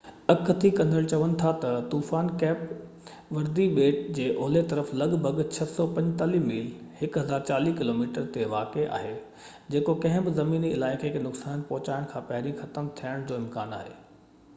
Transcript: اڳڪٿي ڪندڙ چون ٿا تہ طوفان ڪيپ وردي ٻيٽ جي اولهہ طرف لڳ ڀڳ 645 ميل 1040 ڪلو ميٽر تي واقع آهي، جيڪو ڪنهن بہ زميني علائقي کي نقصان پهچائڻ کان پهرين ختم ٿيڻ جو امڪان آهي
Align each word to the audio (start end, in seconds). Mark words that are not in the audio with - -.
اڳڪٿي 0.33 0.69
ڪندڙ 0.77 1.01
چون 1.09 1.33
ٿا 1.41 1.49
تہ 1.63 1.73
طوفان 1.89 2.29
ڪيپ 2.43 2.63
وردي 3.35 3.67
ٻيٽ 3.75 3.99
جي 4.19 4.25
اولهہ 4.45 4.65
طرف 4.73 4.93
لڳ 5.03 5.13
ڀڳ 5.27 5.43
645 5.57 6.41
ميل 6.47 6.71
1040 7.11 7.75
ڪلو 7.81 7.95
ميٽر 8.01 8.25
تي 8.37 8.49
واقع 8.57 8.87
آهي، 8.99 9.13
جيڪو 9.75 9.97
ڪنهن 10.07 10.27
بہ 10.31 10.35
زميني 10.43 10.73
علائقي 10.81 11.13
کي 11.17 11.23
نقصان 11.31 11.63
پهچائڻ 11.73 12.09
کان 12.15 12.27
پهرين 12.35 12.61
ختم 12.67 12.93
ٿيڻ 13.03 13.33
جو 13.33 13.43
امڪان 13.43 13.77
آهي 13.83 13.95